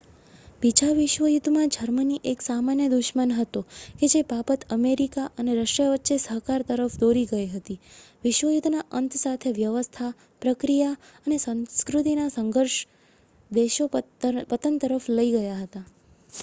બીજા 0.61 0.93
વિશ્વ 0.93 1.25
યુદ્ધમાં 1.25 1.71
જર્મની 1.73 2.15
એક 2.29 2.39
સામાન્ય 2.43 2.85
દુશ્મન 2.93 3.33
હતો 3.33 3.61
કે 3.99 4.07
જે 4.07 4.21
બાબત 4.29 4.63
અમેરિકા 4.69 5.25
અને 5.37 5.57
રશિયા 5.57 5.91
વચ્ચે 5.93 6.17
સહકાર 6.23 6.65
તરફ 6.67 6.95
દોરી 6.99 7.27
ગઈ 7.31 7.45
હતી 7.47 7.77
વિશ્વ 8.23 8.49
યુદ્ધના 8.49 8.87
અંત 8.93 9.17
સાથે 9.17 9.53
વ્યવસ્થા 9.53 10.09
પ્રક્રિયા 10.41 10.99
અને 11.21 11.37
સંસ્કૃતિનાં 11.39 12.31
સંઘર્ષો 12.31 12.89
દેશોને 13.51 14.45
પતન 14.49 14.81
તરફ 14.81 15.11
લઇ 15.11 15.27
ગયા 15.31 15.59
હતા 15.59 15.85